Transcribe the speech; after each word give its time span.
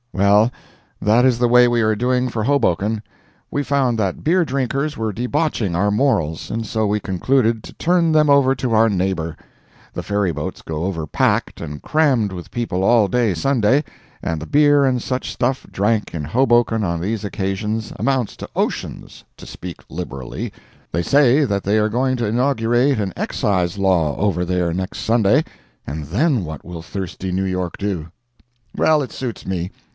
Well 0.13 0.51
that 0.99 1.25
is 1.25 1.37
the 1.39 1.47
way 1.47 1.67
we 1.67 1.81
are 1.81 1.95
doing 1.95 2.27
for 2.27 2.43
Hoboken. 2.43 3.03
We 3.51 3.63
found 3.63 3.97
that 3.99 4.23
beer 4.23 4.43
drinkers 4.43 4.97
were 4.97 5.13
debauching 5.13 5.75
our 5.75 5.91
morals, 5.91 6.49
and 6.49 6.65
so 6.65 6.87
we 6.87 6.99
concluded 6.99 7.63
to 7.63 7.73
turn 7.73 8.11
them 8.11 8.29
over 8.29 8.53
to 8.55 8.73
our 8.73 8.89
neighbor. 8.89 9.37
The 9.93 10.03
ferry 10.03 10.31
boats 10.33 10.63
go 10.63 10.83
over 10.85 11.05
packed 11.07 11.61
and 11.61 11.81
crammed 11.81 12.31
with 12.33 12.51
people 12.51 12.83
all 12.83 13.07
day 13.07 13.33
Sunday, 13.35 13.83
and 14.23 14.41
the 14.41 14.47
beer 14.47 14.85
and 14.85 15.01
such 15.01 15.31
stuff 15.31 15.67
drank 15.71 16.13
in 16.15 16.23
Hoboken 16.25 16.83
on 16.83 16.99
these 16.99 17.23
occasions 17.23 17.93
amounts 17.97 18.35
to 18.37 18.49
oceans, 18.55 19.23
to 19.37 19.45
speak 19.45 19.83
liberally. 19.89 20.51
They 20.91 21.03
say 21.03 21.45
that 21.45 21.63
they 21.63 21.77
are 21.77 21.89
going 21.89 22.17
to 22.17 22.25
inaugurate 22.27 22.99
an 22.99 23.13
excise 23.15 23.77
law 23.77 24.17
over 24.17 24.45
there, 24.45 24.73
next 24.73 24.99
Sunday, 25.01 25.43
and 25.85 26.05
then 26.05 26.43
what 26.43 26.65
will 26.65 26.81
thirsty 26.81 27.31
New 27.31 27.45
York 27.45 27.77
do? 27.77 28.07
Well, 28.75 29.01
it 29.03 29.11
suits 29.11 29.45
me. 29.45 29.71